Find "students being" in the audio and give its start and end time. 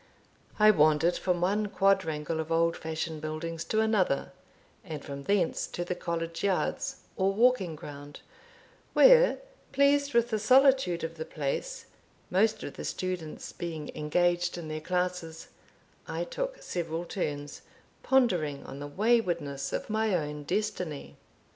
12.83-13.91